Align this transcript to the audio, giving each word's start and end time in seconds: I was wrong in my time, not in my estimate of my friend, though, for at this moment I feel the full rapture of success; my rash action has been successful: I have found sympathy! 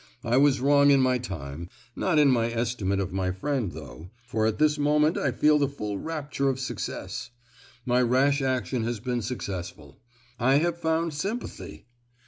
I 0.23 0.35
was 0.35 0.59
wrong 0.59 0.89
in 0.89 0.99
my 0.99 1.19
time, 1.19 1.69
not 1.95 2.17
in 2.17 2.29
my 2.31 2.51
estimate 2.51 2.99
of 2.99 3.13
my 3.13 3.29
friend, 3.29 3.71
though, 3.71 4.09
for 4.25 4.47
at 4.47 4.57
this 4.57 4.79
moment 4.79 5.15
I 5.15 5.31
feel 5.31 5.59
the 5.59 5.67
full 5.69 5.99
rapture 5.99 6.49
of 6.49 6.59
success; 6.59 7.29
my 7.85 8.01
rash 8.01 8.41
action 8.41 8.83
has 8.83 8.99
been 8.99 9.21
successful: 9.21 9.99
I 10.39 10.55
have 10.55 10.79
found 10.79 11.13
sympathy! 11.13 11.85